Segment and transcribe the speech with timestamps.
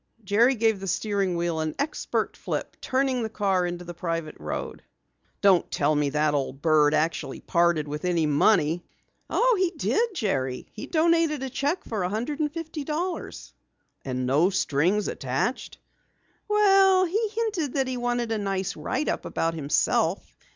[0.23, 4.81] Jerry gave the steering wheel an expert flip, turning the car into the private road.
[5.41, 8.83] "Don't tell me that old bird actually parted with any money!"
[9.29, 10.65] "Oh, he did, Jerry.
[10.73, 13.53] He donated a cheque for a hundred and fifty dollars."
[14.03, 15.77] "And no strings attached?"
[16.49, 20.35] "Well, he hinted that he wanted a nice write up about himself.